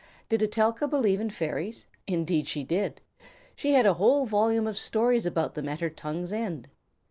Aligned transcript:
Did 0.29 0.41
Etelka 0.41 0.87
believe 0.87 1.21
in 1.21 1.29
fairies? 1.29 1.85
Indeed 2.07 2.47
she 2.47 2.63
did! 2.63 3.01
She 3.55 3.73
had 3.73 3.85
a 3.85 3.93
whole 4.01 4.25
volume 4.25 4.65
of 4.65 4.75
stories 4.79 5.27
about 5.27 5.53
them 5.53 5.69
at 5.69 5.79
her 5.79 5.91
tongue's 5.91 6.33
end. 6.33 6.69